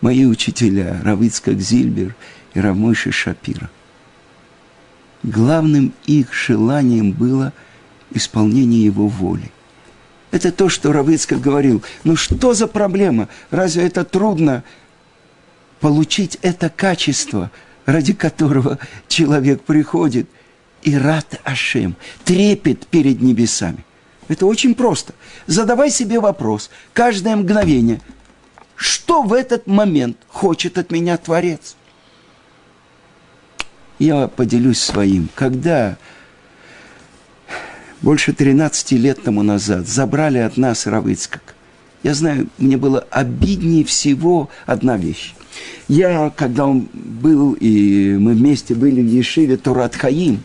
Мои 0.00 0.26
учителя, 0.26 1.00
Равицкак 1.02 1.60
Зильбер 1.60 2.14
и 2.54 2.60
Равмойши 2.60 3.12
Шапира. 3.12 3.70
Главным 5.22 5.92
их 6.06 6.32
желанием 6.32 7.12
было 7.12 7.52
исполнение 8.12 8.84
его 8.84 9.08
воли. 9.08 9.50
Это 10.30 10.52
то, 10.52 10.68
что 10.68 10.92
Равицкак 10.92 11.40
говорил. 11.40 11.82
Ну 12.04 12.16
что 12.16 12.54
за 12.54 12.66
проблема? 12.66 13.28
Разве 13.50 13.86
это 13.86 14.04
трудно 14.04 14.64
получить 15.80 16.38
это 16.42 16.68
качество, 16.68 17.50
ради 17.86 18.12
которого 18.12 18.78
человек 19.08 19.62
приходит 19.62 20.28
и 20.82 20.96
рад 20.96 21.40
Ашем, 21.44 21.96
трепет 22.24 22.86
перед 22.86 23.20
небесами. 23.20 23.84
Это 24.28 24.46
очень 24.46 24.74
просто. 24.74 25.14
Задавай 25.46 25.90
себе 25.90 26.20
вопрос 26.20 26.70
каждое 26.92 27.36
мгновение, 27.36 28.00
что 28.76 29.22
в 29.22 29.32
этот 29.32 29.66
момент 29.66 30.18
хочет 30.28 30.78
от 30.78 30.90
меня 30.90 31.16
Творец? 31.16 31.76
Я 33.98 34.28
поделюсь 34.28 34.78
своим. 34.78 35.28
Когда 35.34 35.96
больше 38.02 38.32
13 38.32 38.92
лет 38.92 39.22
тому 39.22 39.42
назад 39.42 39.88
забрали 39.88 40.38
от 40.38 40.58
нас 40.58 40.86
Равыцкак, 40.86 41.54
я 42.02 42.14
знаю, 42.14 42.48
мне 42.58 42.76
было 42.76 43.00
обиднее 43.10 43.84
всего 43.84 44.50
одна 44.66 44.96
вещь. 44.96 45.34
Я, 45.88 46.30
когда 46.36 46.66
он 46.66 46.88
был, 46.92 47.54
и 47.54 48.16
мы 48.18 48.34
вместе 48.34 48.74
были 48.74 49.00
в 49.00 49.06
Ешиве 49.06 49.56
Турат 49.56 49.96
Хаим, 49.96 50.42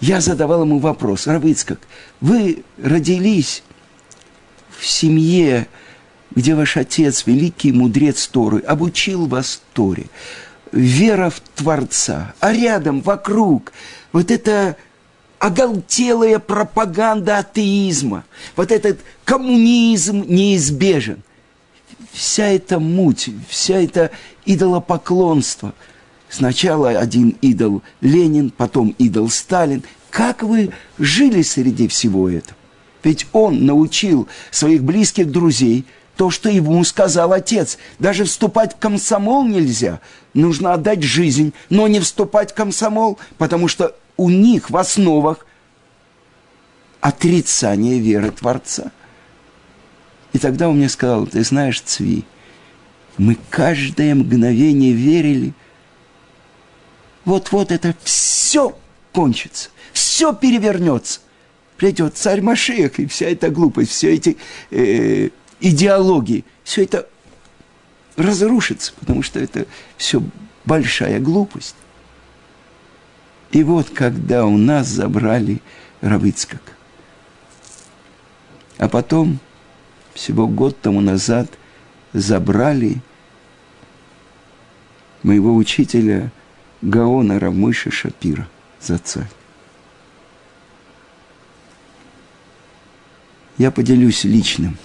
я 0.00 0.20
задавал 0.20 0.62
ему 0.62 0.78
вопрос, 0.78 1.26
Равыцкак, 1.26 1.80
вы 2.20 2.64
родились 2.82 3.62
в 4.78 4.86
семье, 4.86 5.68
где 6.34 6.54
ваш 6.54 6.76
отец, 6.76 7.26
великий 7.26 7.72
мудрец 7.72 8.26
Торы, 8.28 8.60
обучил 8.60 9.26
вас 9.26 9.62
Торе, 9.72 10.06
вера 10.72 11.30
в 11.30 11.40
Творца, 11.40 12.34
а 12.40 12.52
рядом, 12.52 13.00
вокруг, 13.00 13.72
вот 14.12 14.30
это 14.30 14.76
оголтелая 15.38 16.38
пропаганда 16.38 17.38
атеизма, 17.38 18.24
вот 18.56 18.72
этот 18.72 19.00
коммунизм 19.24 20.24
неизбежен. 20.26 21.22
Вся 22.12 22.46
эта 22.46 22.78
муть, 22.80 23.30
вся 23.48 23.76
эта 23.76 24.10
идолопоклонство. 24.44 25.74
Сначала 26.28 26.90
один 26.90 27.36
идол 27.40 27.82
Ленин, 28.00 28.50
потом 28.50 28.94
идол 28.98 29.30
Сталин. 29.30 29.84
Как 30.10 30.42
вы 30.42 30.70
жили 30.98 31.42
среди 31.42 31.86
всего 31.86 32.28
этого? 32.28 32.56
Ведь 33.04 33.26
он 33.32 33.64
научил 33.64 34.28
своих 34.50 34.82
близких 34.82 35.30
друзей 35.30 35.84
то, 36.18 36.30
что 36.30 36.48
ему 36.48 36.82
сказал 36.82 37.32
отец. 37.32 37.78
Даже 38.00 38.24
вступать 38.24 38.74
в 38.74 38.78
комсомол 38.78 39.44
нельзя. 39.44 40.00
Нужно 40.34 40.72
отдать 40.72 41.04
жизнь, 41.04 41.54
но 41.70 41.86
не 41.86 42.00
вступать 42.00 42.50
в 42.50 42.54
комсомол, 42.54 43.20
потому 43.38 43.68
что 43.68 43.94
у 44.16 44.28
них 44.28 44.68
в 44.68 44.76
основах 44.76 45.46
отрицание 47.00 48.00
веры 48.00 48.32
Творца. 48.32 48.90
И 50.32 50.38
тогда 50.38 50.68
он 50.68 50.78
мне 50.78 50.88
сказал, 50.88 51.28
ты 51.28 51.44
знаешь, 51.44 51.80
Цви, 51.80 52.24
мы 53.16 53.38
каждое 53.48 54.16
мгновение 54.16 54.92
верили, 54.92 55.54
вот-вот 57.24 57.70
это 57.70 57.94
все 58.02 58.76
кончится, 59.12 59.70
все 59.92 60.34
перевернется. 60.34 61.20
Придет 61.76 62.16
царь 62.16 62.40
Машех, 62.40 62.98
и 62.98 63.06
вся 63.06 63.26
эта 63.26 63.50
глупость, 63.50 63.92
все 63.92 64.12
эти 64.14 64.36
э, 64.72 65.30
идеологии, 65.60 66.44
все 66.64 66.84
это 66.84 67.08
разрушится, 68.16 68.92
потому 68.98 69.22
что 69.22 69.38
это 69.40 69.66
все 69.96 70.22
большая 70.64 71.20
глупость. 71.20 71.76
И 73.50 73.62
вот 73.62 73.90
когда 73.90 74.44
у 74.44 74.56
нас 74.56 74.86
забрали 74.88 75.62
Равыцкак, 76.00 76.62
а 78.76 78.88
потом, 78.88 79.38
всего 80.14 80.46
год 80.46 80.80
тому 80.80 81.00
назад, 81.00 81.50
забрали 82.12 83.00
моего 85.22 85.54
учителя 85.54 86.30
Гаона 86.82 87.40
Рамыша 87.40 87.90
Шапира 87.90 88.48
за 88.80 88.98
царь. 88.98 89.28
Я 93.56 93.72
поделюсь 93.72 94.22
личным. 94.22 94.78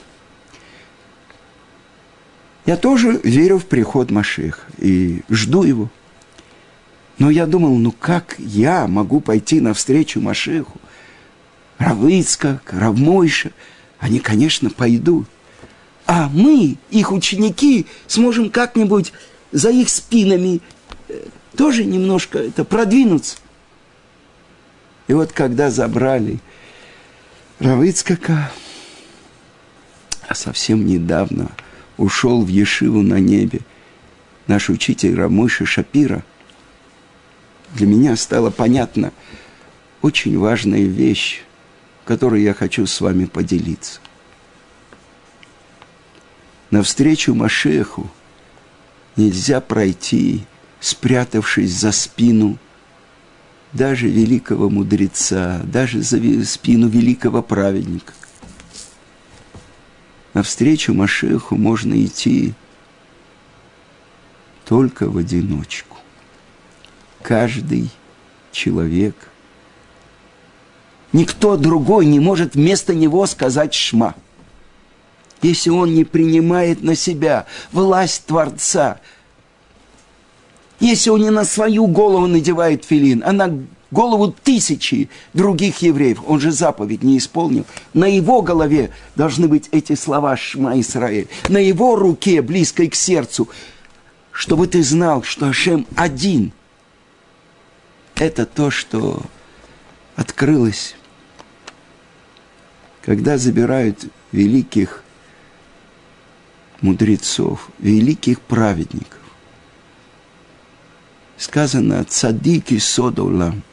Я 2.66 2.78
тоже 2.78 3.20
верю 3.24 3.60
в 3.60 3.66
приход 3.66 4.10
Машеха 4.10 4.62
и 4.78 5.22
жду 5.30 5.64
его. 5.64 5.90
Но 7.20 7.30
я 7.30 7.46
думал, 7.46 7.76
ну 7.76 7.92
как 7.92 8.36
я 8.40 8.88
могу 8.88 9.20
пойти 9.20 9.60
навстречу 9.60 10.22
Машеху? 10.22 10.80
Равыцкак, 11.78 12.72
Равмойша, 12.72 13.52
они, 14.00 14.20
конечно, 14.20 14.70
пойдут. 14.70 15.28
А 16.06 16.30
мы, 16.30 16.78
их 16.90 17.12
ученики, 17.12 17.86
сможем 18.08 18.50
как-нибудь 18.50 19.14
за 19.52 19.70
их 19.70 19.90
спинами 19.90 20.62
э, 21.08 21.26
тоже 21.56 21.86
немножко 21.86 22.40
это 22.40 22.64
продвинуться. 22.64 23.38
И 25.08 25.14
вот 25.14 25.32
когда 25.34 25.70
забрали 25.70 26.40
Равыцкака, 27.60 28.52
а 30.28 30.36
совсем 30.36 30.86
недавно 30.86 31.52
ушел 31.98 32.44
в 32.44 32.48
Ешиву 32.48 33.02
на 33.02 33.20
небе 33.20 33.62
наш 34.48 34.70
учитель 34.70 35.16
Рамыша 35.16 35.66
Шапира, 35.66 36.24
для 37.76 37.88
меня 37.88 38.16
стала 38.16 38.50
понятна 38.50 39.12
очень 40.02 40.38
важная 40.38 40.84
вещь, 40.84 41.42
которой 42.06 42.44
я 42.44 42.54
хочу 42.54 42.86
с 42.86 43.02
вами 43.02 43.26
поделиться. 43.26 44.00
Навстречу 46.72 47.34
Машеху– 47.34 48.10
нельзя 49.16 49.62
пройти, 49.62 50.44
спрятавшись 50.80 51.72
за 51.72 51.92
спину 51.92 52.58
даже 53.72 54.08
великого 54.08 54.70
мудреца, 54.70 55.62
даже 55.64 56.02
за 56.02 56.20
спину 56.46 56.88
великого 56.88 57.42
праведника. 57.42 58.14
Навстречу 60.34 60.94
Машеху 60.94 61.56
можно 61.56 62.04
идти 62.04 62.54
только 64.66 65.10
в 65.10 65.18
одиночку. 65.18 65.98
Каждый 67.22 67.90
человек. 68.52 69.16
Никто 71.12 71.58
другой 71.58 72.06
не 72.08 72.20
может 72.20 72.56
вместо 72.56 72.96
него 72.96 73.26
сказать 73.28 73.74
«шма» 73.74 74.16
если 75.44 75.70
он 75.70 75.94
не 75.94 76.06
принимает 76.06 76.82
на 76.82 76.96
себя 76.96 77.46
власть 77.72 78.26
Творца, 78.26 79.00
если 80.80 81.10
он 81.10 81.22
не 81.22 81.30
на 81.30 81.46
свою 81.46 81.88
голову 81.88 82.28
надевает 82.28 82.86
филин, 82.86 83.24
а 83.26 83.32
на 83.32 83.60
голову 83.94 84.36
тысячи 84.44 85.10
других 85.34 85.78
евреев, 85.82 86.22
он 86.28 86.42
же 86.42 86.52
заповедь 86.52 87.04
не 87.04 87.18
исполнил, 87.18 87.66
на 87.94 88.06
его 88.06 88.42
голове 88.42 88.92
должны 89.16 89.48
быть 89.48 89.70
эти 89.72 89.96
слова 89.96 90.36
«Шма 90.36 90.80
Исраэль», 90.82 91.30
на 91.48 91.60
его 91.60 91.96
руке, 91.96 92.42
близкой 92.42 92.90
к 92.90 92.96
сердцу, 92.96 93.48
чтобы 94.32 94.68
ты 94.68 94.84
знал, 94.84 95.24
что 95.24 95.48
Ашем 95.48 95.88
один. 95.96 96.52
Это 98.16 98.46
то, 98.46 98.72
что 98.72 99.22
открылось, 100.16 100.96
когда 103.02 103.38
забирают 103.38 104.06
великих 104.32 105.04
мудрецов, 106.82 107.70
великих 107.80 108.42
праведников. 108.42 109.20
Сказано 111.38 112.04
«Цадики 112.06 112.78
содолам» 112.78 113.64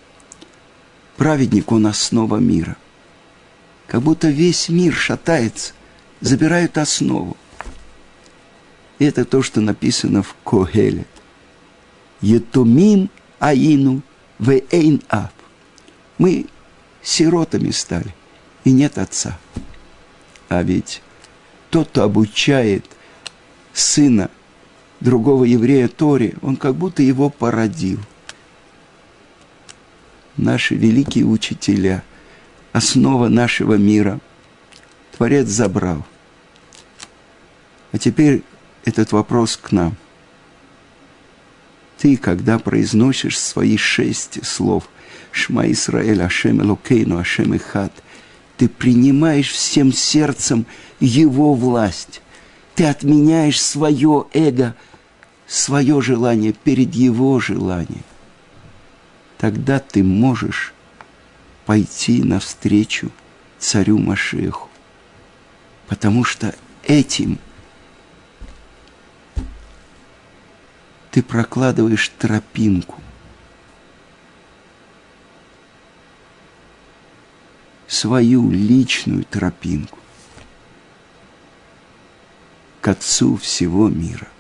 Праведник, 1.20 1.70
он 1.70 1.86
основа 1.86 2.38
мира. 2.38 2.78
Как 3.86 4.00
будто 4.00 4.30
весь 4.30 4.70
мир 4.70 4.94
шатается, 4.94 5.74
забирают 6.22 6.78
основу. 6.78 7.36
Это 8.98 9.26
то, 9.26 9.42
что 9.42 9.60
написано 9.60 10.22
в 10.22 10.34
Когеле. 10.44 11.04
Етумим 12.22 13.10
аину 13.38 14.00
в 14.38 14.62
ав. 15.10 15.30
Мы 16.16 16.46
сиротами 17.02 17.70
стали, 17.70 18.14
и 18.64 18.72
нет 18.72 18.96
отца. 18.96 19.38
А 20.48 20.62
ведь 20.62 21.02
тот, 21.68 21.88
кто 21.88 22.04
обучает 22.04 22.86
сына 23.74 24.30
другого 25.00 25.44
еврея 25.44 25.88
Тори, 25.88 26.32
он 26.40 26.56
как 26.56 26.76
будто 26.76 27.02
его 27.02 27.28
породил. 27.28 28.00
Наши 30.40 30.74
великие 30.74 31.26
учителя, 31.26 32.02
основа 32.72 33.28
нашего 33.28 33.74
мира, 33.74 34.20
Творец 35.14 35.48
забрал. 35.48 36.06
А 37.92 37.98
теперь 37.98 38.42
этот 38.86 39.12
вопрос 39.12 39.58
к 39.58 39.70
нам. 39.70 39.96
Ты, 41.98 42.16
когда 42.16 42.58
произносишь 42.58 43.38
свои 43.38 43.76
шесть 43.76 44.42
слов 44.46 44.88
«Шма 45.30 45.70
Исраэль, 45.70 46.22
Ашем 46.22 46.62
Элокейну, 46.62 47.18
Ашем 47.18 47.54
Ихат», 47.54 47.92
ты 48.56 48.66
принимаешь 48.66 49.50
всем 49.50 49.92
сердцем 49.92 50.64
Его 51.00 51.52
власть. 51.52 52.22
Ты 52.76 52.86
отменяешь 52.86 53.60
свое 53.60 54.24
эго, 54.32 54.74
свое 55.46 56.00
желание 56.00 56.54
перед 56.54 56.94
Его 56.94 57.38
желанием. 57.40 58.04
Тогда 59.40 59.78
ты 59.78 60.04
можешь 60.04 60.74
пойти 61.64 62.22
навстречу 62.22 63.10
царю 63.58 63.96
Машеху. 63.96 64.68
Потому 65.88 66.24
что 66.24 66.54
этим– 66.82 67.38
ты 71.10 71.22
прокладываешь 71.22 72.10
тропинку. 72.18 73.00
Свою 77.88 78.50
личную 78.50 79.24
тропинку 79.24 79.98
к 82.82 82.88
Отцу 82.88 83.36
всего 83.38 83.88
мира– 83.88 84.28